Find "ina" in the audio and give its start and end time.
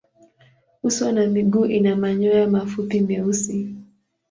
1.65-1.95